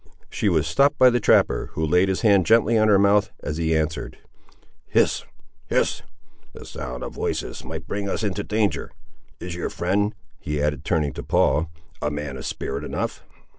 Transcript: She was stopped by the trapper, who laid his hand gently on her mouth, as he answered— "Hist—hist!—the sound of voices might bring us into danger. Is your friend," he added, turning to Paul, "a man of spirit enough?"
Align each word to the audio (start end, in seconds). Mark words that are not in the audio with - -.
She 0.31 0.49
was 0.49 0.65
stopped 0.65 0.97
by 0.97 1.11
the 1.11 1.19
trapper, 1.19 1.69
who 1.73 1.85
laid 1.85 2.09
his 2.09 2.21
hand 2.21 2.47
gently 2.47 2.75
on 2.75 2.87
her 2.87 2.97
mouth, 2.97 3.29
as 3.43 3.57
he 3.57 3.77
answered— 3.77 4.17
"Hist—hist!—the 4.87 6.65
sound 6.65 7.03
of 7.03 7.13
voices 7.13 7.63
might 7.63 7.85
bring 7.85 8.09
us 8.09 8.23
into 8.23 8.43
danger. 8.43 8.89
Is 9.39 9.53
your 9.53 9.69
friend," 9.69 10.15
he 10.39 10.59
added, 10.59 10.83
turning 10.83 11.13
to 11.13 11.21
Paul, 11.23 11.69
"a 12.01 12.09
man 12.09 12.35
of 12.35 12.47
spirit 12.47 12.83
enough?" 12.83 13.23